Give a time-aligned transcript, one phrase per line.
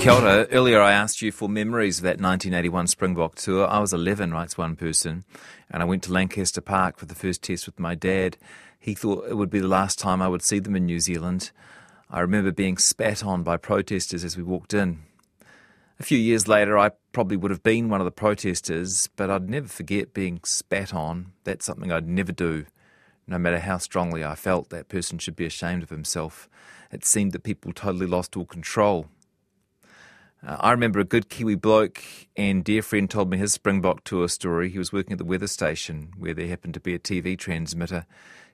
[0.00, 0.46] Kia ora.
[0.52, 3.66] Earlier I asked you for memories of that 1981 Springbok tour.
[3.66, 5.24] I was 11, writes one person,
[5.70, 8.36] and I went to Lancaster Park for the first test with my dad.
[8.78, 11.50] He thought it would be the last time I would see them in New Zealand.
[12.08, 15.00] I remember being spat on by protesters as we walked in.
[15.98, 19.50] A few years later, I probably would have been one of the protesters, but I'd
[19.50, 21.32] never forget being spat on.
[21.42, 22.66] That's something I'd never do.
[23.26, 26.48] No matter how strongly I felt that person should be ashamed of himself,
[26.92, 29.08] it seemed that people totally lost all control.
[30.46, 32.02] Uh, I remember a good Kiwi bloke
[32.36, 34.70] and dear friend told me his Springbok tour story.
[34.70, 38.06] He was working at the weather station where there happened to be a TV transmitter.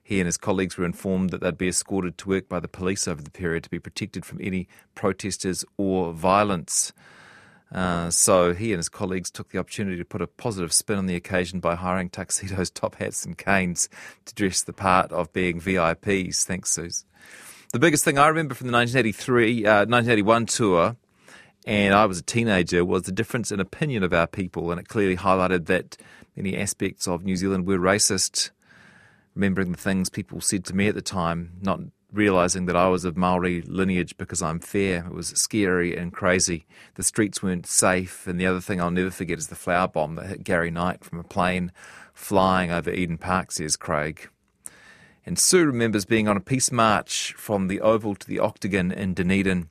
[0.03, 3.07] He and his colleagues were informed that they'd be escorted to work by the police
[3.07, 6.91] over the period to be protected from any protesters or violence.
[7.71, 11.07] Uh, so he and his colleagues took the opportunity to put a positive spin on
[11.07, 13.89] the occasion by hiring tuxedos, top hats, and canes
[14.25, 16.45] to dress the part of being VIPs.
[16.45, 17.05] Thanks, Suze.
[17.73, 20.95] The biggest thing I remember from the 1983, uh, 1981 tour
[21.65, 24.87] and I was a teenager was the difference in opinion of our people, and it
[24.87, 25.97] clearly highlighted that
[26.35, 28.51] many aspects of New Zealand were racist.
[29.33, 31.79] Remembering the things people said to me at the time, not
[32.13, 35.05] realizing that I was of Maori lineage because I'm fair.
[35.07, 36.65] It was scary and crazy.
[36.93, 40.15] The streets weren't safe, and the other thing I'll never forget is the flour bomb
[40.15, 41.71] that hit Gary Knight from a plane
[42.13, 44.29] flying over Eden Park, says Craig.
[45.25, 49.15] And Sue remembers being on a peace march from the Oval to the Octagon in
[49.15, 49.69] Dunedin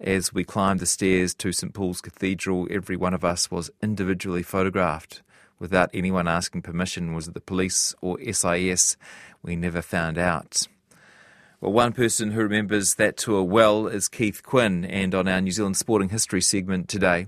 [0.00, 4.42] as we climbed the stairs to St Paul's Cathedral, every one of us was individually
[4.42, 5.22] photographed
[5.58, 7.14] without anyone asking permission.
[7.14, 8.96] Was it the police or SIS?
[9.42, 10.68] We never found out.
[11.60, 15.50] Well, one person who remembers that tour well is Keith Quinn, and on our New
[15.50, 17.26] Zealand Sporting History segment today,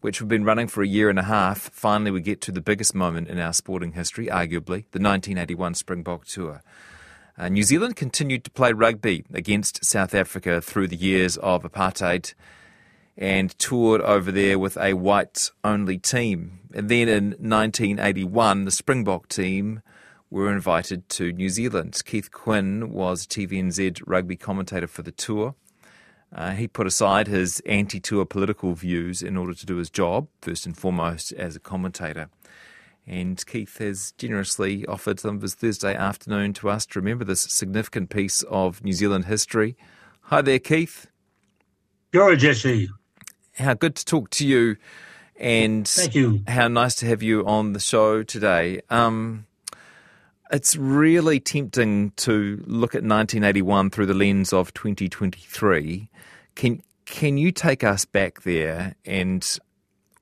[0.00, 2.62] which we've been running for a year and a half, finally we get to the
[2.62, 6.62] biggest moment in our sporting history, arguably, the 1981 Springbok Tour.
[7.38, 12.34] Uh, New Zealand continued to play rugby against South Africa through the years of apartheid
[13.16, 16.60] and toured over there with a white only team.
[16.74, 19.82] And then in 1981, the Springbok team
[20.30, 22.00] were invited to New Zealand.
[22.04, 25.54] Keith Quinn was TVNZ rugby commentator for the tour.
[26.34, 30.28] Uh, he put aside his anti tour political views in order to do his job,
[30.40, 32.30] first and foremost as a commentator.
[33.06, 37.42] And Keith has generously offered some of his Thursday afternoon to us to remember this
[37.42, 39.76] significant piece of New Zealand history.
[40.22, 41.08] Hi there, Keith.
[42.12, 42.88] Go, Jesse.
[43.56, 44.76] How good to talk to you.
[45.38, 46.42] And Thank you.
[46.46, 48.80] How nice to have you on the show today.
[48.88, 49.46] Um,
[50.52, 56.08] it's really tempting to look at 1981 through the lens of 2023.
[56.54, 59.58] Can can you take us back there and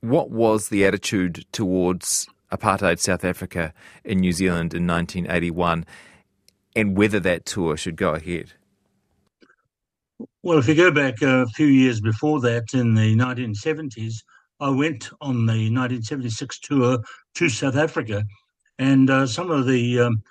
[0.00, 3.72] what was the attitude towards apartheid South Africa
[4.04, 5.84] in New Zealand in 1981
[6.76, 8.52] and whether that tour should go ahead?
[10.42, 14.22] Well, if you go back a few years before that, in the 1970s,
[14.60, 16.98] I went on the 1976 tour
[17.34, 18.24] to South Africa,
[18.78, 20.22] and uh, some of the um,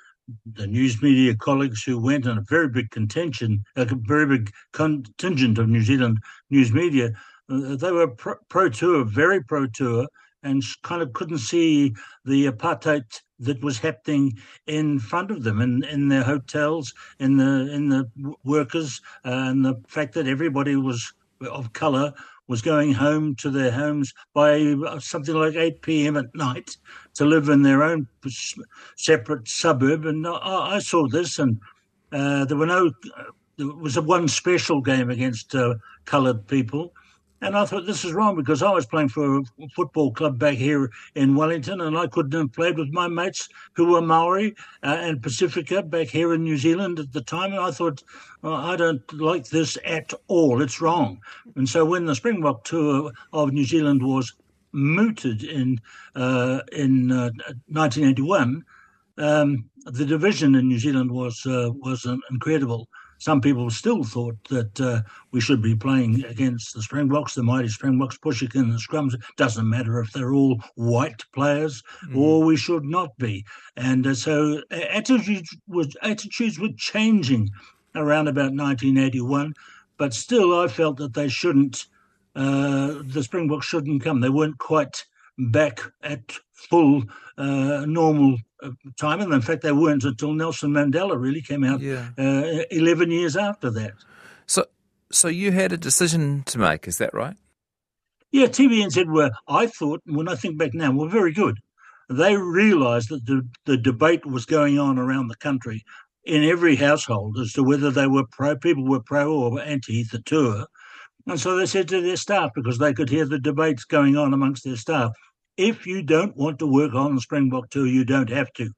[0.53, 5.57] the news media colleagues who went on a very big contention, a very big contingent
[5.57, 6.19] of New Zealand
[6.51, 7.11] news media,
[7.49, 10.07] uh, they were pro, pro tour, very pro tour,
[10.43, 11.93] and kind of couldn't see
[12.25, 13.03] the apartheid
[13.39, 18.09] that was happening in front of them in, in their hotels, in the in the
[18.43, 22.13] workers, uh, and the fact that everybody was of colour
[22.47, 26.17] was going home to their homes by uh, something like 8 p.m.
[26.17, 26.77] at night
[27.13, 28.07] to live in their own
[28.97, 30.05] separate suburb.
[30.05, 31.59] And I, I saw this, and
[32.11, 32.91] uh, there were no.
[33.57, 35.75] There was a one special game against uh,
[36.05, 36.93] coloured people,
[37.41, 39.43] and I thought this is wrong because I was playing for a
[39.75, 43.91] football club back here in Wellington and I couldn't have played with my mates who
[43.91, 47.53] were Maori uh, and Pacifica back here in New Zealand at the time.
[47.53, 48.03] And I thought,
[48.43, 50.61] I don't like this at all.
[50.61, 51.21] It's wrong.
[51.55, 54.33] And so when the Springbok tour of New Zealand was
[54.73, 55.79] mooted in,
[56.15, 57.31] uh, in uh,
[57.67, 58.65] 1981,
[59.17, 64.79] um, the division in New Zealand was, uh, was incredible some people still thought that
[64.79, 69.13] uh, we should be playing against the Springboks, the mighty Springboks, pushing in the scrums.
[69.35, 72.17] Doesn't matter if they're all white players, mm.
[72.17, 73.45] or we should not be.
[73.75, 77.49] And uh, so attitudes were attitudes were changing
[77.93, 79.53] around about 1981,
[79.97, 81.87] but still, I felt that they shouldn't.
[82.35, 84.21] Uh, the Springboks shouldn't come.
[84.21, 85.03] They weren't quite
[85.39, 86.21] back at
[86.53, 87.03] full
[87.37, 89.21] uh, normal uh, time.
[89.21, 92.09] And in fact, they weren't until Nelson Mandela really came out yeah.
[92.17, 93.93] uh, 11 years after that.
[94.45, 94.65] So,
[95.11, 97.37] so you had a decision to make, is that right?
[98.31, 101.57] Yeah, TVNZ were, I thought, when I think back now, were very good.
[102.09, 105.83] They realised that the, the debate was going on around the country
[106.25, 110.19] in every household as to whether they were pro, people were pro or anti the
[110.19, 110.65] tour.
[111.27, 114.33] And so they said to their staff, because they could hear the debates going on
[114.33, 115.11] amongst their staff,
[115.59, 118.71] if you don't want to work on the Springbok tour, you don't have to.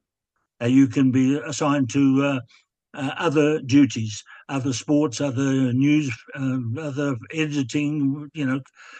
[0.59, 2.39] Uh, you can be assigned to uh,
[2.95, 8.59] uh, other duties, other sports, other news, um, other editing, you know,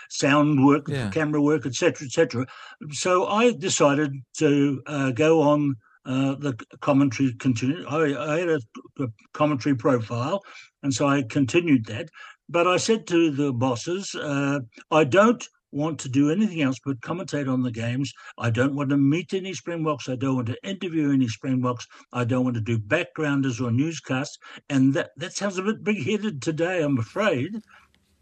[0.10, 1.10] sound work, yeah.
[1.10, 2.46] camera work, etc., etc.
[2.92, 5.76] So I decided to uh, go on
[6.06, 7.34] uh, the commentary.
[7.40, 7.86] Continue.
[7.88, 8.60] I, I had a,
[9.00, 10.42] a, commentary profile,
[10.84, 12.10] and so I continued that.
[12.48, 14.60] But I said to the bosses, uh,
[14.92, 18.14] I don't want to do anything else but commentate on the games.
[18.38, 20.10] I don't want to meet any Springboks.
[20.10, 21.88] I don't want to interview any Springboks.
[22.14, 24.38] I don't want to do backgrounders or newscasts.
[24.70, 27.62] And that, that sounds a bit big headed today, I'm afraid.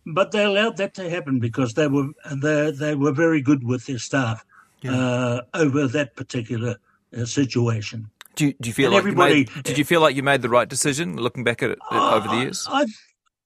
[0.05, 3.85] But they allowed that to happen because they were they, they were very good with
[3.85, 4.43] their staff
[4.81, 4.97] yeah.
[4.97, 6.77] uh, over that particular
[7.15, 8.09] uh, situation.
[8.35, 10.41] Do you, do you feel and like you made, did you feel like you made
[10.41, 12.65] the right decision looking back at it uh, over the years?
[12.69, 12.85] I,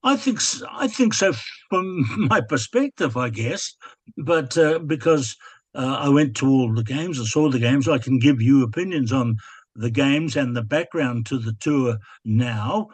[0.04, 1.34] I think I think so
[1.70, 3.74] from my perspective, I guess.
[4.18, 5.36] But uh, because
[5.76, 8.64] uh, I went to all the games, I saw the games, I can give you
[8.64, 9.38] opinions on
[9.76, 12.90] the games and the background to the tour now.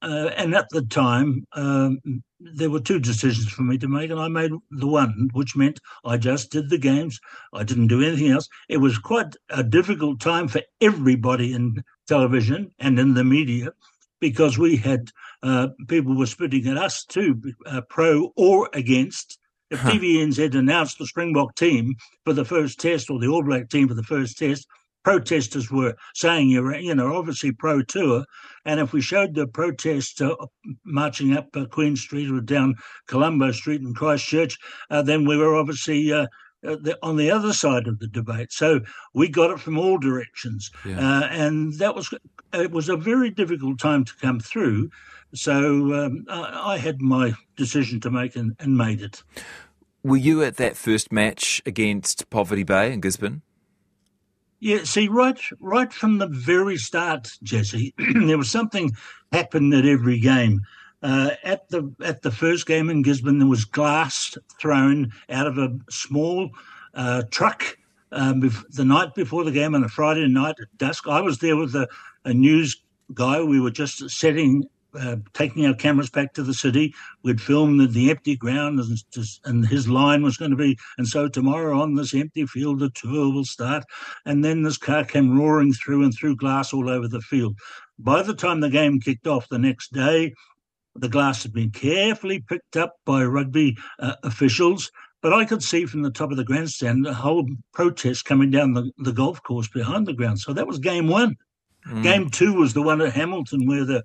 [0.00, 2.00] Uh, and at the time, um,
[2.40, 5.78] there were two decisions for me to make, and I made the one, which meant
[6.04, 7.20] I just did the games.
[7.52, 8.48] I didn't do anything else.
[8.68, 13.70] It was quite a difficult time for everybody in television and in the media
[14.22, 15.10] because we had
[15.42, 19.36] uh, people were spitting at us too, uh, pro or against.
[19.68, 19.90] If huh.
[19.90, 23.94] TVNZ announced the Springbok team for the first test or the All Black team for
[23.94, 24.66] the first test,
[25.02, 28.24] protesters were saying you're you know obviously pro tour
[28.64, 30.36] and if we showed the protest uh,
[30.84, 32.72] marching up uh, queen street or down
[33.08, 34.56] colombo street in christchurch
[34.90, 36.26] uh, then we were obviously uh,
[36.62, 38.52] the, on the other side of the debate.
[38.52, 38.80] So
[39.14, 40.98] we got it from all directions, yeah.
[40.98, 42.12] uh, and that was
[42.52, 44.90] it was a very difficult time to come through.
[45.34, 49.22] So um, I, I, had my decision to make and, and, made it.
[50.02, 53.40] Were you at that first match against Poverty Bay in Gisborne?
[54.60, 57.94] Yeah, see, right, right from the very start, Jesse,
[58.26, 58.92] there was something
[59.32, 60.60] happened at every game.
[61.02, 65.58] Uh, at the at the first game in Gisborne, there was glass thrown out of
[65.58, 66.50] a small
[66.94, 67.76] uh, truck
[68.12, 68.40] um,
[68.70, 71.08] the night before the game on a Friday night at dusk.
[71.08, 71.88] I was there with a,
[72.24, 72.80] a news
[73.14, 73.42] guy.
[73.42, 74.64] We were just setting,
[74.94, 76.94] uh, taking our cameras back to the city.
[77.22, 81.08] We'd filmed the, empty ground, and, just, and his line was going to be, and
[81.08, 83.84] so tomorrow on this empty field, the tour will start.
[84.26, 87.56] And then this car came roaring through and threw glass all over the field.
[87.98, 90.34] By the time the game kicked off the next day,
[90.94, 94.90] the glass had been carefully picked up by rugby uh, officials,
[95.22, 98.74] but I could see from the top of the grandstand a whole protest coming down
[98.74, 100.40] the, the golf course behind the ground.
[100.40, 101.36] So that was game one.
[101.88, 102.02] Mm.
[102.02, 104.02] Game two was the one at Hamilton where the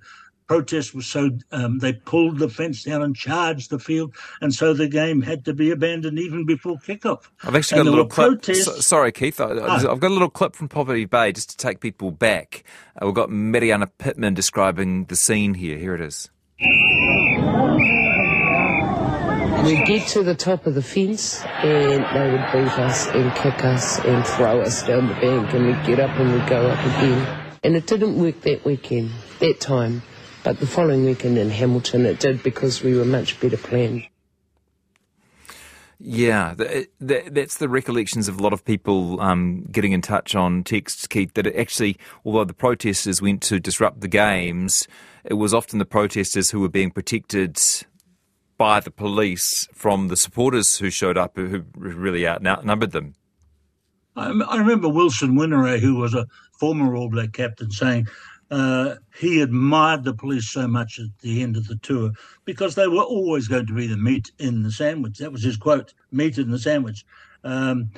[0.48, 4.74] protest was so um, they pulled the fence down and charged the field, and so
[4.74, 7.28] the game had to be abandoned even before kickoff.
[7.44, 8.28] I've actually and got a little clip.
[8.44, 8.86] Protests...
[8.86, 9.40] sorry, Keith.
[9.40, 9.96] I, have ah.
[9.96, 12.64] got a little clip from Poverty Bay just to take people back.
[13.00, 15.78] Uh, we've got Mereana Pitman describing the scene here.
[15.78, 16.30] Here it is.
[19.66, 23.66] We'd get to the top of the fence and they would beat us and kick
[23.66, 26.80] us and throw us down the bank and we'd get up and we'd go up
[26.80, 27.28] again.
[27.64, 30.04] And it didn't work that weekend, that time.
[30.44, 34.08] But the following weekend in Hamilton it did because we were much better planned.
[36.00, 36.54] Yeah,
[37.00, 41.34] that's the recollections of a lot of people um, getting in touch on texts, Keith,
[41.34, 44.88] that actually, although the protesters went to disrupt the games,
[45.24, 47.58] it was often the protesters who were being protected
[48.60, 53.16] by the police from the supporters who showed up who really outnumbered them.
[54.16, 56.26] I remember Wilson Whineray, who was a
[56.60, 58.08] former All Black captain, saying
[58.50, 62.12] uh, he admired the police so much at the end of the tour
[62.46, 65.18] because they were always going to be the meat in the sandwich.
[65.18, 67.06] That was his quote: "Meat in the sandwich."
[67.44, 67.92] Um,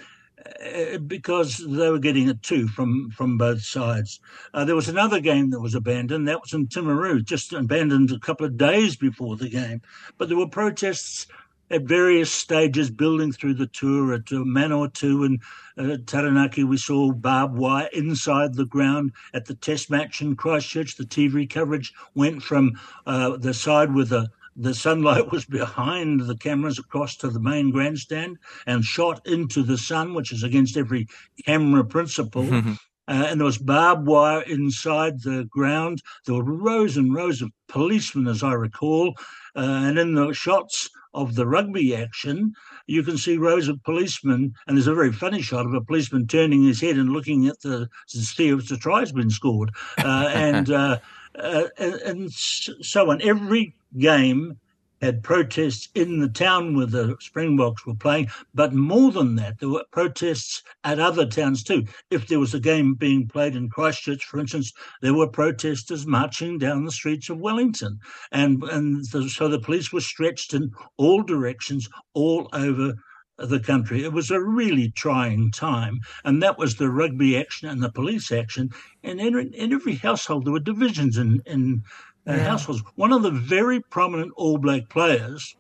[0.66, 4.20] uh, because they were getting it too from from both sides.
[4.54, 6.28] Uh, there was another game that was abandoned.
[6.28, 9.82] That was in Timaru, just abandoned a couple of days before the game.
[10.18, 11.28] But there were protests
[11.72, 14.14] at various stages building through the tour.
[14.14, 15.42] At uh, Manawatu and
[15.78, 19.12] uh, Taranaki, we saw barbed wire inside the ground.
[19.34, 22.74] At the test match in Christchurch, the TV coverage went from
[23.06, 27.72] uh, the side with the the sunlight was behind the cameras across to the main
[27.72, 31.08] grandstand and shot into the sun, which is against every
[31.46, 32.44] camera principle.
[32.44, 32.74] Mm-hmm.
[33.10, 36.00] Uh, and there was barbed wire inside the ground.
[36.28, 39.16] There were rows and rows of policemen, as I recall.
[39.56, 42.54] Uh, and in the shots of the rugby action,
[42.88, 46.28] you can see rows of policemen, and there's a very funny shot of a policeman
[46.28, 50.30] turning his head and looking at the to see if the try's been scored, uh,
[50.34, 51.00] and, uh,
[51.36, 53.22] uh, and, and so on.
[53.22, 54.60] Every game
[55.02, 59.70] had protests in the town where the Springboks were playing, but more than that, there
[59.70, 61.86] were protests at other towns too.
[62.10, 66.58] If there was a game being played in Christchurch, for instance, there were protesters marching
[66.58, 68.00] down the streets of Wellington,
[68.32, 72.96] and and the, so the police were stretched in all directions, all over
[73.38, 74.04] the country.
[74.04, 78.32] It was a really trying time, and that was the rugby action and the police
[78.32, 78.70] action.
[79.04, 81.84] And in, in every household, there were divisions in in
[82.28, 82.40] uh, yeah.
[82.40, 82.84] households.
[82.96, 85.56] One of the very prominent All Black players,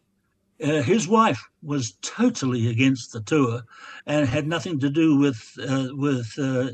[0.63, 3.61] uh, his wife was totally against the tour,
[4.05, 6.33] and had nothing to do with uh, with.
[6.37, 6.71] Uh,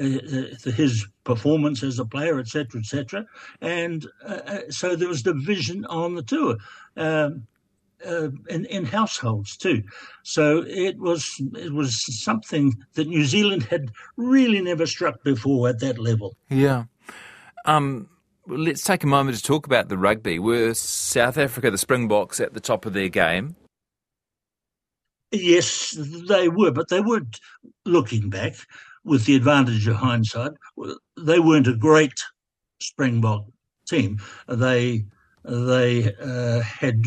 [0.00, 3.26] uh, his performance as a player, etc., etc.,
[3.60, 6.56] and uh, so there was division on the tour.
[6.96, 7.48] Um,
[8.06, 9.82] uh, in, in households too.
[10.22, 15.80] So it was it was something that New Zealand had really never struck before at
[15.80, 16.36] that level.
[16.48, 16.84] Yeah.
[17.64, 18.08] Um,
[18.48, 20.38] let's take a moment to talk about the rugby.
[20.38, 23.56] Were South Africa, the Springboks, at the top of their game?
[25.30, 25.94] Yes,
[26.28, 27.38] they were, but they weren't
[27.84, 28.54] looking back
[29.04, 30.52] with the advantage of hindsight.
[31.18, 32.18] They weren't a great
[32.80, 33.44] Springbok
[33.86, 34.18] team.
[34.46, 35.04] They
[35.44, 37.04] they uh, had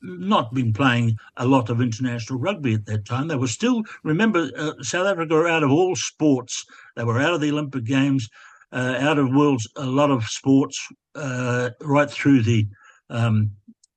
[0.00, 3.28] not been playing a lot of international rugby at that time.
[3.28, 6.64] They were still, remember, uh, South Africa were out of all sports.
[6.96, 8.30] They were out of the Olympic Games,
[8.72, 12.66] uh, out of worlds, a lot of sports uh, right through the
[13.10, 13.50] um,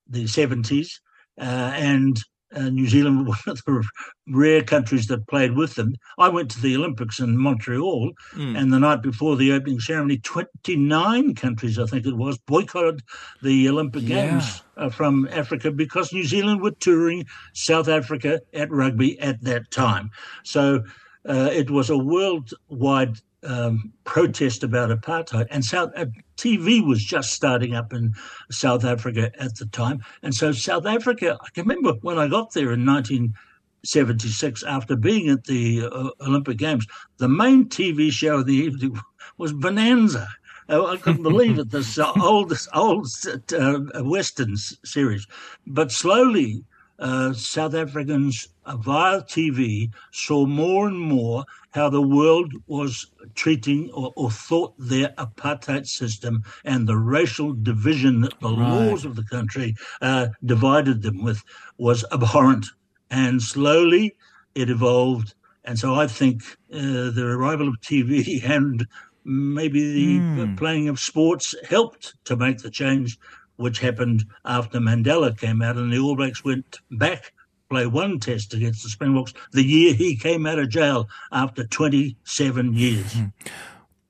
[0.07, 0.99] the 70s.
[1.39, 2.19] Uh, and
[2.55, 3.83] uh, New Zealand was one of the
[4.27, 5.95] rare countries that played with them.
[6.17, 8.57] I went to the Olympics in Montreal, mm.
[8.57, 13.01] and the night before the opening ceremony, 29 countries, I think it was, boycotted
[13.41, 14.29] the Olympic yeah.
[14.29, 19.69] Games uh, from Africa because New Zealand were touring South Africa at rugby at that
[19.71, 20.09] time.
[20.43, 20.83] So
[21.27, 26.05] uh, it was a worldwide um, protest about apartheid, and South uh,
[26.37, 28.13] TV was just starting up in
[28.51, 31.37] South Africa at the time, and so South Africa.
[31.41, 36.57] I can remember when I got there in 1976, after being at the uh, Olympic
[36.57, 36.85] Games,
[37.17, 38.99] the main TV show of the evening
[39.37, 40.27] was Bonanza.
[40.67, 41.69] Oh, I couldn't believe it.
[41.69, 43.07] This uh, old, old
[43.53, 45.27] uh, Western series,
[45.67, 46.63] but slowly
[46.99, 53.91] uh, South Africans uh, via TV saw more and more how the world was treating
[53.91, 58.69] or, or, thought their apartheid system and the racial division that the right.
[58.69, 61.43] laws of the country uh, divided them with
[61.77, 62.65] was abhorrent.
[63.09, 64.15] And slowly
[64.55, 65.33] it evolved.
[65.65, 68.87] And so I think uh, the arrival of TV and
[69.25, 70.57] maybe the mm.
[70.57, 73.17] playing of sports helped to make the change
[73.57, 77.31] which happened after Mandela came out and the All Blacks went back
[77.69, 82.73] play one test against the Springboks the year he came out of jail after 27
[82.73, 83.13] years.
[83.13, 83.25] Hmm.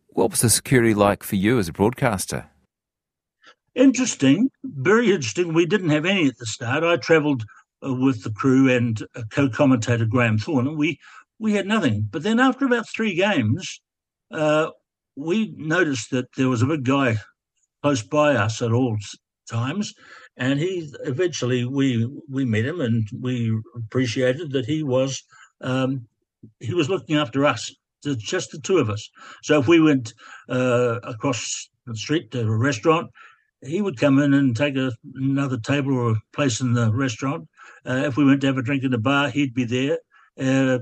[0.10, 2.48] What was the security like for you as a broadcaster?
[3.74, 5.54] Interesting, very interesting.
[5.54, 6.84] We didn't have any at the start.
[6.84, 7.44] I travelled
[7.86, 11.00] uh, with the crew and uh, co-commentator Grahame Thorne, and we
[11.40, 12.08] we had nothing.
[12.10, 13.82] But then after about three games,
[14.32, 14.70] uh,
[15.18, 17.18] we noticed that there was a big guy
[17.84, 18.98] close by us at all
[19.46, 19.94] times.
[20.38, 25.24] And he eventually we we met him and we appreciated that he was
[25.62, 26.08] um,
[26.60, 27.74] he was looking after us,
[28.18, 29.10] just the two of us.
[29.44, 30.14] So if we went
[30.50, 33.10] uh, across the street to a restaurant,
[33.62, 37.48] he would come in and take a, another table or a place in the restaurant.
[37.86, 39.98] Uh, if we went to have a drink in the bar, he'd be there.
[40.38, 40.80] Uh,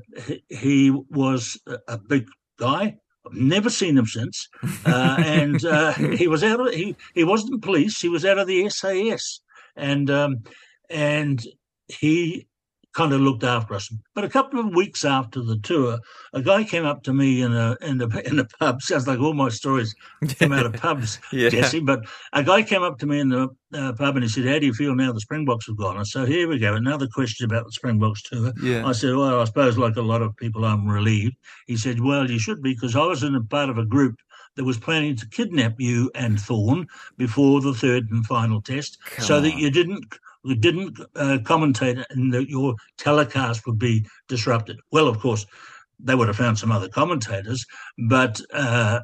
[0.50, 2.28] he, was a big
[2.58, 2.98] guy,
[3.32, 4.50] never seen him since.
[4.86, 8.00] Uh, and uh, he was out of he he wasn't police.
[8.00, 9.42] He was out of the SAS,
[9.76, 10.44] and um,
[10.90, 11.46] and
[11.88, 12.48] he
[12.94, 13.92] kind of looked after us.
[14.14, 16.00] But a couple of weeks after the tour,
[16.34, 18.82] a guy came up to me in a in a in pub.
[18.82, 19.94] Sounds like all my stories
[20.40, 21.50] come out of pubs, yeah.
[21.50, 21.80] Jesse.
[21.80, 24.60] But a guy came up to me in the uh, pub and he said, "How
[24.60, 27.46] do you feel now the Springboks have gone?" And so here we go, another question
[27.46, 28.54] about the Springboks tour.
[28.62, 28.86] Yeah.
[28.86, 31.36] I said, "Well, I suppose like a lot of people, I'm relieved."
[31.68, 34.16] He said, "Well, you should be because I was in a part of a group."
[34.56, 36.86] That was planning to kidnap you and Thorne
[37.18, 39.42] before the third and final test, Come so on.
[39.42, 40.06] that you didn't
[40.44, 44.80] who didn't uh, commentate and that your telecast would be disrupted.
[44.92, 45.46] Well, of course,
[46.00, 47.66] they would have found some other commentators,
[48.10, 49.02] but uh,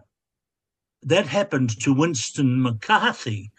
[1.04, 3.52] that happened to Winston McCarthy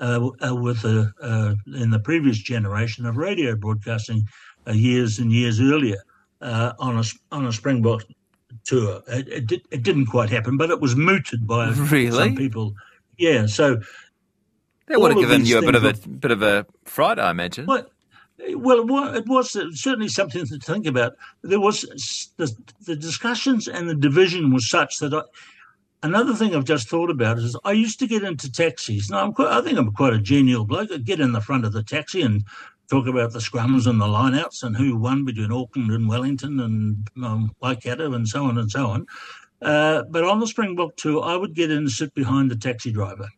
[0.00, 4.22] uh, uh with a, uh, in the previous generation of radio broadcasting
[4.66, 6.00] uh, years and years earlier
[6.40, 8.04] on a on a Springbok
[8.64, 9.02] tour.
[9.08, 12.10] It, it, did, it, didn't quite happen, but it was mooted by really?
[12.10, 12.74] some people.
[13.18, 13.80] Yeah, so
[14.88, 17.66] that would have given you a bit of a bit of a fright, I imagine.
[17.66, 17.86] Well,
[18.86, 21.14] well, it was certainly something to think about.
[21.42, 21.82] There was
[22.36, 22.54] the,
[22.86, 25.22] the discussions and the division was such that I,
[26.02, 29.10] another thing I've just thought about is I used to get into taxis.
[29.10, 30.90] Now I'm quite, I think I'm quite a genial bloke.
[30.92, 32.44] I'd get in the front of the taxi and
[32.88, 37.08] talk about the scrums and the lineouts and who won between Auckland and Wellington and
[37.24, 39.06] um, Waikato and so on and so on.
[39.60, 42.92] Uh, but on the Springbok tour, I would get in and sit behind the taxi
[42.92, 43.28] driver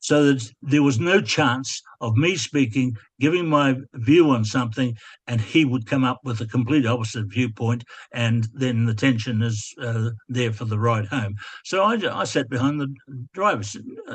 [0.00, 5.40] so that there was no chance of me speaking, giving my view on something, and
[5.40, 10.10] he would come up with a complete opposite viewpoint, and then the tension is uh,
[10.28, 11.34] there for the ride home.
[11.64, 12.94] So I, I sat behind the
[13.32, 13.62] driver.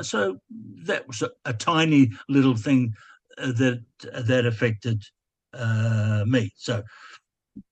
[0.02, 0.38] So
[0.84, 2.92] that was a, a tiny little thing
[3.38, 3.82] uh, that
[4.26, 5.02] that affected
[5.54, 6.52] uh, me.
[6.56, 6.82] So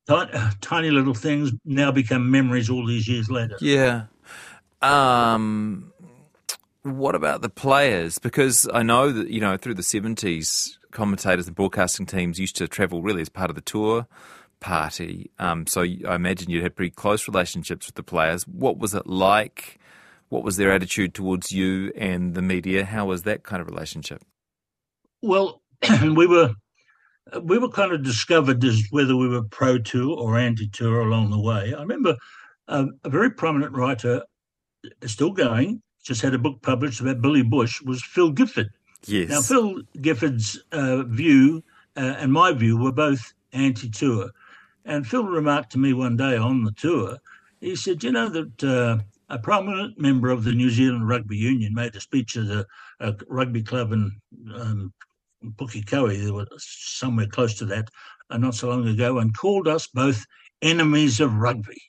[0.61, 3.56] tiny little things now become memories all these years later.
[3.61, 4.04] Yeah.
[4.83, 5.92] Um,
[6.84, 8.18] what about the players?
[8.18, 12.68] Because I know that, you know, through the 70s, commentators and broadcasting teams used to
[12.68, 14.06] travel really as part of the tour
[14.60, 15.30] party.
[15.38, 18.46] Um, so I imagine you had pretty close relationships with the players.
[18.46, 19.78] What was it like?
[20.28, 22.84] What was their attitude towards you and the media?
[22.84, 24.22] How was that kind of relationship?
[25.22, 25.62] Well,
[26.02, 26.54] we were
[27.42, 31.30] we were kind of discovered as whether we were pro tour or anti tour along
[31.30, 31.72] the way.
[31.74, 32.16] I remember
[32.68, 34.22] a very prominent writer,
[35.06, 38.70] still going, just had a book published about Billy Bush, was Phil Gifford.
[39.06, 39.30] Yes.
[39.30, 41.64] Now, Phil Gifford's uh, view
[41.96, 44.30] uh, and my view were both anti tour.
[44.84, 47.18] And Phil remarked to me one day on the tour,
[47.61, 48.99] he said, You know, that uh,
[49.30, 52.66] a prominent member of the New Zealand Rugby Union made a speech at a,
[53.00, 54.12] a rugby club in
[54.54, 54.92] um,
[55.56, 57.88] Pukekohe, somewhere close to that,
[58.30, 60.26] uh, not so long ago, and called us both
[60.62, 61.80] enemies of rugby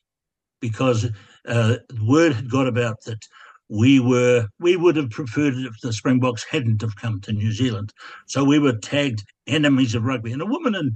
[0.61, 1.07] because
[1.47, 3.27] uh, word had got about that
[3.69, 7.51] we were we would have preferred it if the Springboks hadn't have come to New
[7.51, 7.93] Zealand.
[8.27, 10.31] So we were tagged enemies of rugby.
[10.31, 10.93] And a woman in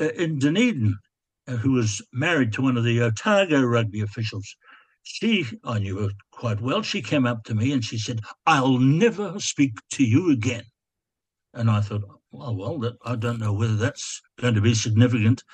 [0.00, 0.96] uh, in Dunedin
[1.46, 4.56] uh, who was married to one of the Otago rugby officials,
[5.02, 6.82] she I knew her quite well.
[6.82, 10.64] She came up to me and she said, "I'll never speak to you again."
[11.52, 15.44] And I thought, oh well, that, I don't know whether that's going to be significant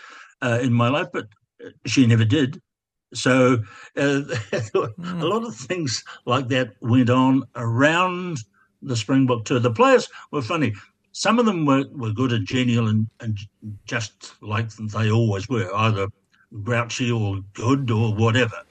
[0.40, 1.26] uh, in my life, but
[1.86, 2.60] she never did.
[3.12, 3.54] So
[3.96, 4.92] uh, mm.
[5.22, 8.38] a lot of things like that went on around
[8.82, 9.58] the Springbok tour.
[9.58, 10.74] The players were funny.
[11.12, 13.38] Some of them were, were good and genial and, and
[13.84, 16.06] just like they always were, either
[16.62, 18.62] grouchy or good or whatever.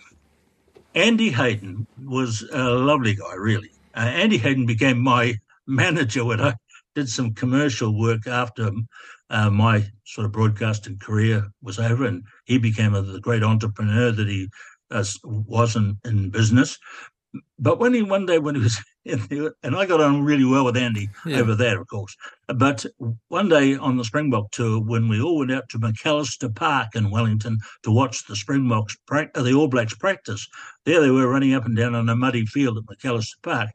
[0.96, 3.70] Andy Hayden was a lovely guy, really.
[3.96, 5.36] Uh, Andy Hayden became my
[5.68, 6.56] manager when I
[6.96, 8.72] did some commercial work after
[9.30, 14.12] uh, my sort of broadcasting career was over, and he became a, the great entrepreneur
[14.12, 14.48] that he
[14.92, 16.78] uh, was in, in business.
[17.60, 20.46] But when he one day when he was in the, and I got on really
[20.46, 21.38] well with Andy yeah.
[21.38, 22.16] over there, of course.
[22.48, 22.86] But
[23.28, 27.12] one day on the Springbok tour, when we all went out to McAlister Park in
[27.12, 30.48] Wellington to watch the Springboks, the All Blacks practice,
[30.86, 33.70] there they were running up and down on a muddy field at McAlister Park,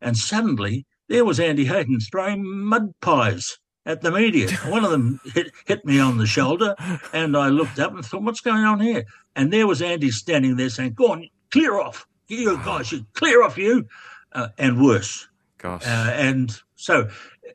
[0.00, 3.58] and suddenly there was Andy Hayden throwing mud pies
[3.90, 4.50] at the media.
[4.66, 6.76] One of them hit, hit me on the shoulder,
[7.12, 10.56] and I looked up and thought, "What's going on here?" And there was Andy standing
[10.56, 13.86] there saying, "Go on, clear off, you guys, you clear off, you,"
[14.32, 15.28] uh, and worse.
[15.58, 15.84] Gosh.
[15.84, 17.08] Uh, and so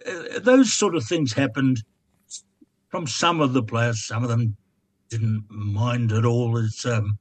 [0.05, 1.83] uh, those sort of things happened
[2.89, 4.05] from some of the players.
[4.05, 4.57] Some of them
[5.09, 6.57] didn't mind at all.
[6.57, 7.17] It's um,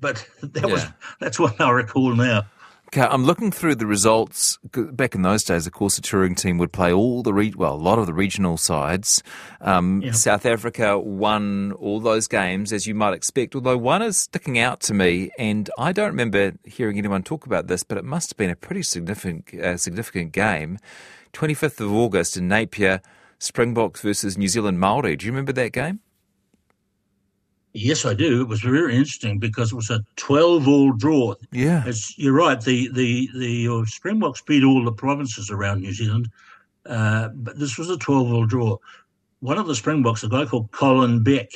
[0.00, 0.72] but that yeah.
[0.72, 0.86] was
[1.20, 2.46] that's what I recall now.
[2.88, 4.58] Okay, I'm looking through the results.
[4.72, 7.74] Back in those days, of course, the touring team would play all the re- well,
[7.74, 9.22] a lot of the regional sides.
[9.60, 10.12] Um, yeah.
[10.12, 13.56] South Africa won all those games, as you might expect.
[13.56, 17.66] Although one is sticking out to me, and I don't remember hearing anyone talk about
[17.66, 20.78] this, but it must have been a pretty significant, uh, significant game.
[21.32, 23.02] 25th of August in Napier,
[23.38, 25.16] Springboks versus New Zealand Maori.
[25.16, 26.00] Do you remember that game?
[27.78, 28.40] Yes, I do.
[28.40, 31.34] It was very interesting because it was a twelve-all draw.
[31.52, 32.58] Yeah, it's, you're right.
[32.58, 36.30] The the the uh, Springboks beat all the provinces around New Zealand,
[36.86, 38.78] uh, but this was a twelve-all draw.
[39.40, 41.50] One of the Springboks, a guy called Colin Beck,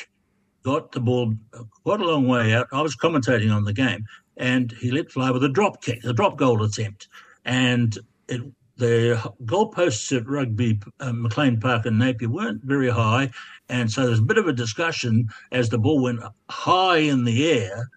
[0.62, 1.32] got the ball
[1.84, 2.68] quite a long way out.
[2.70, 4.04] I was commentating on the game,
[4.36, 7.08] and he let fly with a drop kick, a drop goal attempt,
[7.46, 8.42] and it
[8.80, 13.30] the goalposts at Rugby uh, McLean Park in Napier weren't very high,
[13.68, 17.48] and so there's a bit of a discussion as the ball went high in the
[17.48, 17.88] air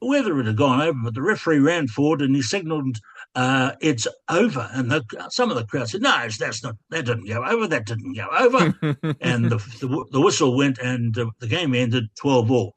[0.00, 0.98] whether it had gone over.
[1.04, 2.98] But the referee ran forward and he signalled
[3.34, 6.76] uh, it's over, and the, some of the crowd said, "No, that's not.
[6.90, 7.66] That didn't go over.
[7.66, 8.74] That didn't go over."
[9.20, 12.74] and the, the, the whistle went, and uh, the game ended twelve all.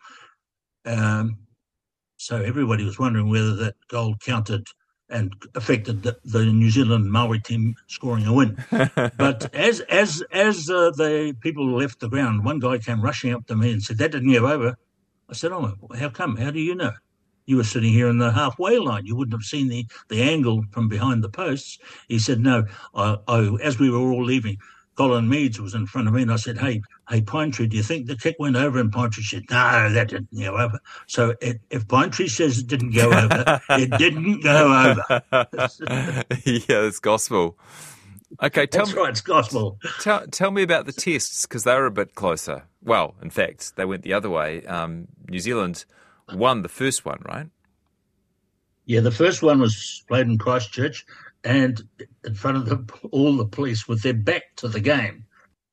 [0.86, 1.40] Um,
[2.18, 4.66] so everybody was wondering whether that goal counted
[5.10, 8.58] and affected the, the, New Zealand Maori team scoring a win.
[9.18, 13.46] but as as as uh, the people left the ground, one guy came rushing up
[13.48, 14.78] to me and said, "That didn't go over."
[15.30, 16.38] I said, "Oh, how come?
[16.38, 16.92] How do you know?"
[17.46, 19.06] you were sitting here in the halfway line.
[19.06, 21.78] You wouldn't have seen the, the angle from behind the posts.
[22.08, 24.58] He said, no, I, I, as we were all leaving,
[24.96, 27.76] Colin Meads was in front of me, and I said, "Hey, hey, Pine Tree, do
[27.76, 30.80] you think the kick went over?" And Pine Tree said, "No, that didn't go over."
[31.08, 35.24] So it, if Pine Tree says it didn't go over, it didn't go over.
[36.46, 37.58] yeah, it's gospel.
[38.42, 39.78] Okay, tell That's me, right, it's gospel.
[40.02, 42.64] Tell, tell me about the tests because they were a bit closer.
[42.84, 44.66] Well, in fact, they went the other way.
[44.66, 45.86] Um, New Zealand
[46.34, 47.48] won the first one, right?
[48.86, 51.06] Yeah, the first one was played in Christchurch,
[51.46, 51.82] and
[52.26, 55.26] in front of the, all the police with their back to the game.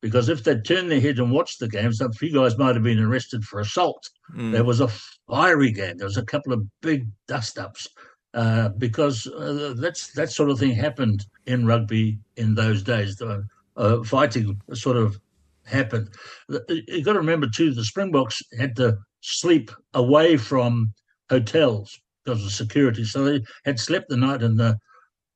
[0.03, 2.83] Because if they'd turned their head and watched the game, some few guys might have
[2.83, 4.09] been arrested for assault.
[4.37, 4.53] Mm.
[4.53, 4.89] There was a
[5.29, 5.97] fiery game.
[5.97, 7.89] There was a couple of big dust ups
[8.35, 13.17] uh, because uh, that's that sort of thing happened in rugby in those days.
[13.17, 15.19] The uh, fighting sort of
[15.65, 16.11] happened.
[16.69, 20.93] You've got to remember too, the Springboks had to sleep away from
[21.31, 24.79] hotels because of security, so they had slept the night in the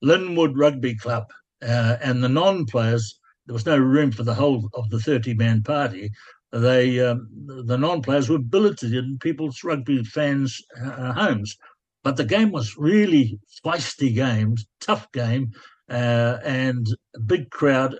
[0.02, 1.24] Linwood Rugby Club,
[1.62, 3.18] uh, and the non-players.
[3.46, 6.10] There was no room for the whole of the thirty-man party.
[6.52, 7.28] They, um,
[7.66, 11.56] the non-players, were billeted in people's rugby fans' uh, homes.
[12.02, 15.52] But the game was really feisty game, tough game,
[15.90, 17.96] uh, and a big crowd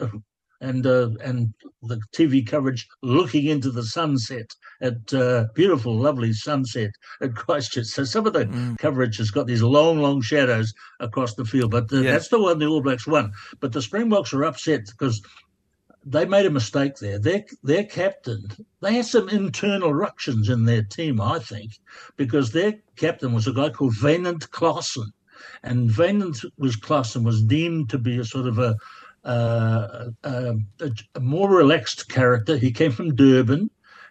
[0.60, 6.90] and uh, and the TV coverage looking into the sunset at uh, beautiful, lovely sunset
[7.20, 7.86] at Christchurch.
[7.86, 8.78] So some of the mm.
[8.78, 12.12] coverage has got these long, long shadows across the field, but the, uh, yeah.
[12.12, 13.32] that's the one the All Blacks won.
[13.60, 15.22] But the Springboks are upset because
[16.04, 17.18] they made a mistake there.
[17.18, 18.46] Their their captain,
[18.80, 21.72] they had some internal ructions in their team, I think,
[22.16, 25.10] because their captain was a guy called Wynand Claassen.
[25.62, 28.76] And Wynand was Claassen was deemed to be a sort of a
[29.26, 30.54] uh, a,
[31.14, 32.56] a, more relaxed character.
[32.56, 33.68] He came from Durban,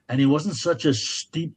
[0.09, 1.53] and he wasn't such a steep,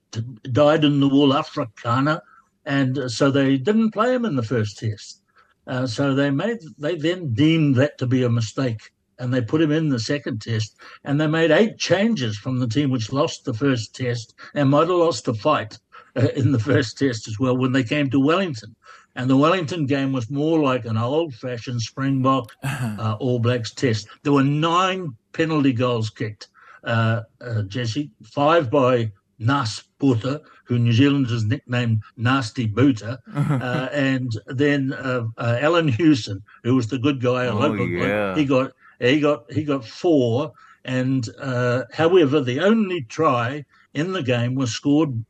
[0.53, 2.21] dyed in the wool Afrikaner,
[2.65, 5.23] and uh, so they didn't play him in the first test.
[5.67, 9.61] Uh, so they made they then deemed that to be a mistake, and they put
[9.61, 13.45] him in the second test, and they made eight changes from the team which lost
[13.45, 15.77] the first test and might have lost the fight
[16.17, 18.77] uh, in the first test as well when they came to Wellington.
[19.19, 22.97] And the Wellington game was more like an old fashioned Springbok uh-huh.
[23.01, 24.07] uh, All Blacks test.
[24.23, 26.47] There were nine penalty goals kicked,
[26.85, 33.55] uh, uh, Jesse, five by Naas Botha, who New Zealanders nicknamed Nasty Booter, uh-huh.
[33.61, 37.89] uh, and then uh, uh, Allan Hewson, who was the good guy, a oh, local
[37.89, 38.37] yeah.
[38.37, 40.53] He got he got he got four,
[40.85, 45.25] and uh, however, the only try in the game was scored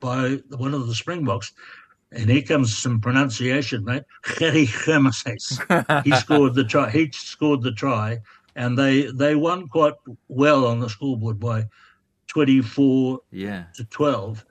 [0.00, 1.52] by one of the Springboks,
[2.12, 4.04] and here comes some pronunciation, mate.
[6.04, 6.90] He scored the try.
[6.90, 8.18] He scored the try,
[8.56, 9.94] and they they won quite
[10.28, 11.66] well on the scoreboard by
[12.26, 13.64] twenty four yeah.
[13.74, 14.44] to twelve.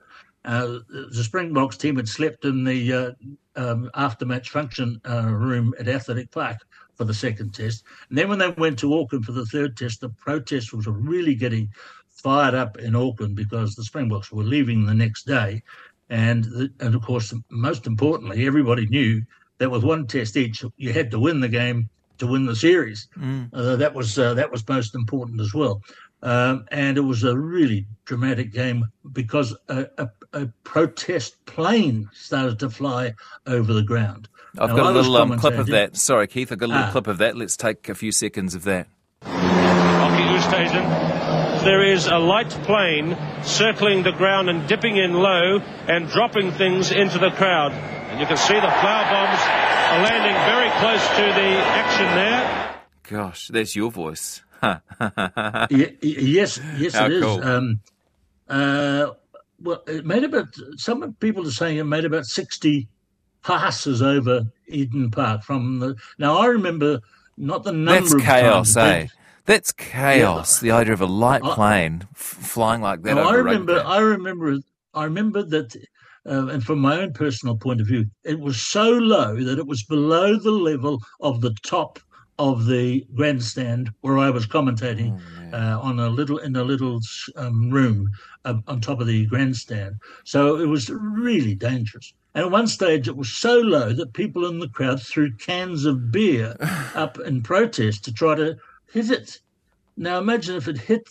[0.44, 3.10] Uh, the Springboks team had slept in the uh,
[3.56, 6.58] um, after match function uh, room at Athletic Park
[6.94, 7.84] for the second test.
[8.08, 11.34] And then when they went to Auckland for the third test, the protest was really
[11.34, 11.68] getting
[12.10, 15.62] fired up in Auckland because the Springboks were leaving the next day.
[16.10, 19.22] And, and of course, most importantly, everybody knew
[19.58, 23.08] that with one test each, you had to win the game to win the series.
[23.16, 23.50] Mm.
[23.52, 25.82] Uh, that was uh, that was most important as well.
[26.22, 32.58] Um, and it was a really dramatic game because a, a, a, protest plane started
[32.58, 33.14] to fly
[33.46, 34.28] over the ground.
[34.58, 35.96] I've now, got a little um, clip of that.
[35.96, 36.90] Sorry, Keith, I've got a little ah.
[36.90, 37.36] clip of that.
[37.36, 38.88] Let's take a few seconds of that.
[39.22, 46.08] Rocky Oosthuizen there is a light plane circling the ground and dipping in low and
[46.08, 47.72] dropping things into the crowd.
[47.72, 52.74] And you can see the flour bombs are landing very close to the action there.
[53.04, 54.42] Gosh, that's your voice.
[55.70, 57.38] yes, yes, How it cool.
[57.38, 57.44] is.
[57.46, 57.80] Um,
[58.48, 59.10] uh,
[59.60, 62.88] well, it made about some people are saying it made about sixty
[63.42, 65.96] passes over Eden Park from the.
[66.18, 67.00] Now I remember
[67.36, 68.00] not the number.
[68.00, 69.14] That's of chaos, times, eh?
[69.48, 70.62] That's chaos.
[70.62, 70.66] Yeah.
[70.66, 73.16] The idea of a light plane f- flying like that.
[73.16, 73.82] I remember.
[73.82, 74.58] I remember.
[74.92, 75.74] I remember that.
[76.28, 79.66] Uh, and from my own personal point of view, it was so low that it
[79.66, 81.98] was below the level of the top
[82.38, 85.18] of the grandstand where I was commentating
[85.54, 87.00] oh, uh, on a little in a little
[87.36, 88.10] um, room
[88.44, 89.96] uh, on top of the grandstand.
[90.24, 92.12] So it was really dangerous.
[92.34, 95.86] And at one stage, it was so low that people in the crowd threw cans
[95.86, 96.54] of beer
[96.94, 98.58] up in protest to try to
[98.92, 99.40] hit it.
[99.96, 101.08] Now imagine if it hit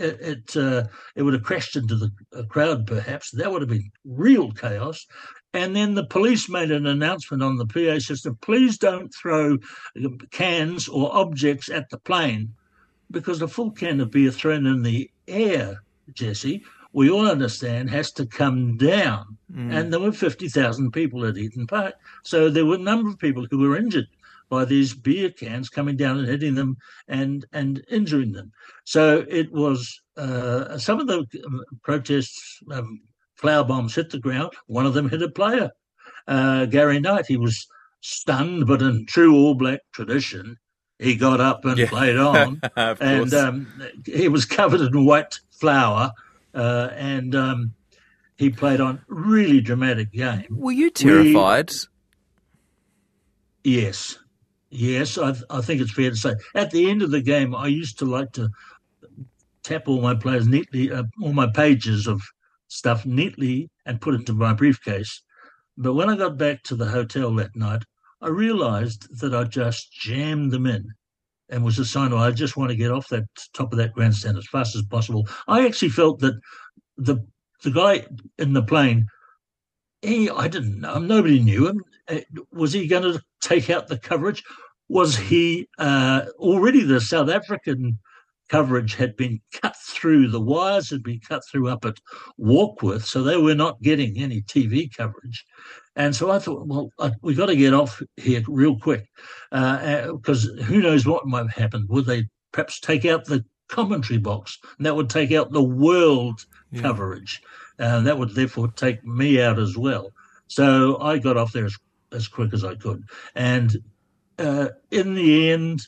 [0.00, 0.84] it, it, uh,
[1.14, 3.30] it would have crashed into the crowd, perhaps.
[3.32, 5.06] That would have been real chaos.
[5.52, 9.58] And then the police made an announcement on the PA system please don't throw
[10.30, 12.54] cans or objects at the plane
[13.10, 15.82] because a full can of beer thrown in the air,
[16.14, 19.36] Jesse, we all understand, has to come down.
[19.52, 19.74] Mm.
[19.74, 21.94] And there were 50,000 people at Eden Park.
[22.22, 24.06] So there were a number of people who were injured
[24.50, 26.76] by these beer cans coming down and hitting them
[27.08, 28.52] and, and injuring them.
[28.84, 33.00] So it was uh, some of the um, protests, um,
[33.36, 34.52] flour bombs hit the ground.
[34.66, 35.70] One of them hit a player,
[36.28, 37.26] uh, Gary Knight.
[37.26, 37.66] He was
[38.00, 40.58] stunned, but in true All Black tradition,
[40.98, 41.88] he got up and yeah.
[41.88, 42.60] played on.
[42.76, 46.12] and um, he was covered in white flour
[46.54, 47.74] uh, and um,
[48.36, 50.46] he played on really dramatic game.
[50.50, 51.70] Were you terrified?
[53.64, 54.18] We, yes,
[54.70, 55.18] yes.
[55.18, 56.34] I, I think it's fair to say.
[56.54, 58.48] At the end of the game, I used to like to
[59.62, 62.22] tap all my players neatly, uh, all my pages of
[62.68, 65.22] stuff neatly, and put it into my briefcase.
[65.76, 67.82] But when I got back to the hotel that night,
[68.20, 70.86] I realised that I just jammed them in
[71.48, 74.38] and was a sign I just want to get off that top of that grandstand
[74.38, 75.28] as fast as possible.
[75.48, 76.34] I actually felt that
[76.96, 77.18] the
[77.62, 78.06] the guy
[78.38, 79.06] in the plane,
[80.02, 81.82] he I didn't know him, nobody knew him.
[82.08, 82.20] Uh,
[82.52, 84.42] was he going to take out the coverage?
[84.88, 87.98] Was he uh, already the South African
[88.50, 91.98] coverage had been cut through, the wires had been cut through up at
[92.38, 95.44] Warkworth, so they were not getting any TV coverage.
[95.96, 96.90] And so I thought, well,
[97.22, 99.06] we've got to get off here real quick
[99.50, 101.86] because uh, uh who knows what might happen.
[101.88, 104.58] Would they perhaps take out the commentary box?
[104.78, 106.82] And that would take out the world yeah.
[106.82, 107.40] coverage.
[107.78, 110.10] And that would therefore take me out as well.
[110.48, 111.76] So I got off there as,
[112.12, 113.04] as quick as I could.
[113.34, 113.76] And
[114.38, 115.86] uh, in the end,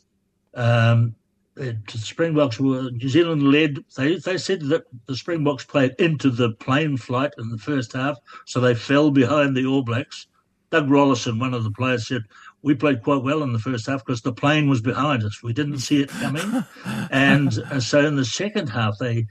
[0.55, 1.15] um,
[1.55, 3.85] the Springboks were New Zealand led.
[3.97, 8.17] They they said that the Springboks played into the plane flight in the first half,
[8.47, 10.27] so they fell behind the All Blacks.
[10.71, 12.23] Doug Rollerson, one of the players, said
[12.63, 15.43] we played quite well in the first half because the plane was behind us.
[15.43, 16.65] We didn't see it coming,
[17.11, 19.27] and uh, so in the second half they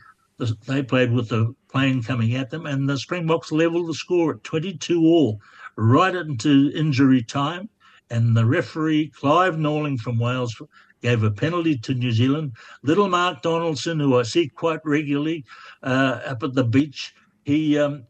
[0.67, 4.43] they played with the plane coming at them, and the Springboks levelled the score at
[4.43, 5.39] twenty-two all,
[5.75, 7.69] right into injury time.
[8.10, 10.62] And the referee, Clive Norling from Wales,
[11.01, 12.54] gave a penalty to New Zealand.
[12.84, 15.45] Little Mark Donaldson, who I see quite regularly
[15.82, 18.06] uh, up at the beach, he um,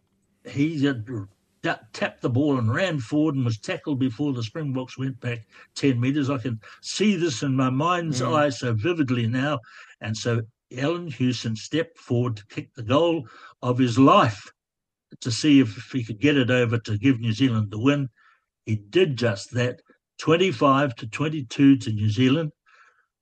[0.50, 5.20] he uh, tapped the ball and ran forward and was tackled before the Springboks went
[5.20, 6.30] back 10 metres.
[6.30, 8.36] I can see this in my mind's mm.
[8.36, 9.60] eye so vividly now.
[10.02, 10.42] And so
[10.78, 13.28] Allan Hewson stepped forward to kick the goal
[13.62, 14.52] of his life
[15.20, 18.10] to see if, he could get it over to give New Zealand the win.
[18.66, 19.82] He did just that.
[20.20, 22.52] 25 to 22 to New Zealand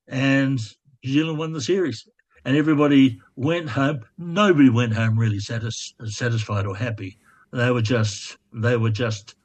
[0.09, 0.59] and
[1.03, 2.05] New Zealand won the series.
[2.43, 4.01] And everybody went home.
[4.17, 7.17] Nobody went home really satis- satisfied or happy.
[7.51, 9.35] They were just they were just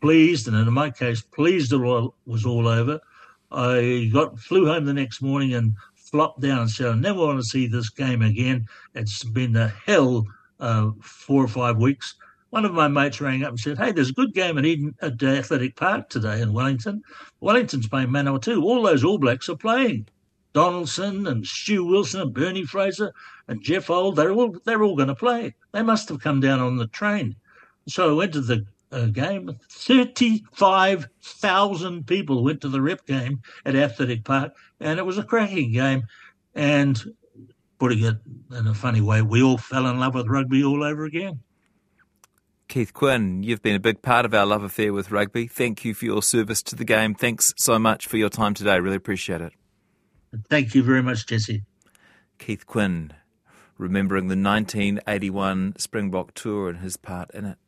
[0.00, 3.00] pleased, and in my case, pleased it was all over.
[3.50, 5.74] I got flew home the next morning and
[6.10, 9.68] flopped down and said, "I never want to see this game again." It's been a
[9.68, 10.24] hell
[10.60, 12.14] uh, four or five weeks.
[12.50, 14.94] One of my mates rang up and said, "Hey, there's a good game at Eden
[15.02, 17.02] at Athletic Park today in Wellington.
[17.40, 18.62] Wellington's playing Manawatu.
[18.62, 20.08] All those All Blacks are playing.
[20.54, 23.12] Donaldson and Stu Wilson and Bernie Fraser
[23.46, 24.16] and Geoff Old.
[24.16, 25.54] They're all they're all going to play.
[25.72, 27.36] They must have come down on the train."
[27.86, 29.58] So I went to the uh, game.
[29.70, 35.24] Thirty-five thousand people went to the rep game at Athletic Park, and it was a
[35.24, 36.04] cracking game.
[36.54, 37.00] And
[37.78, 38.16] putting it
[38.52, 41.40] in a funny way, we all fell in love with rugby all over again.
[42.68, 45.46] Keith Quinn, you've been a big part of our love affair with rugby.
[45.46, 47.14] Thank you for your service to the game.
[47.14, 48.78] Thanks so much for your time today.
[48.78, 49.52] Really appreciate it.
[50.50, 51.62] Thank you very much, Jesse.
[52.38, 53.14] Keith Quinn,
[53.78, 57.58] remembering the 1981 Springbok tour and his part in it.